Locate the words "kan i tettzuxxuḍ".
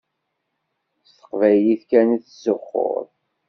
1.89-3.05